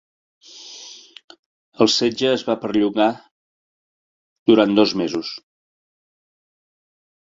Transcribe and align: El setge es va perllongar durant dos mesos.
El 1.85 1.91
setge 1.97 2.31
es 2.37 2.45
va 2.49 2.55
perllongar 2.63 3.09
durant 4.53 4.75
dos 4.81 4.95
mesos. 5.03 5.33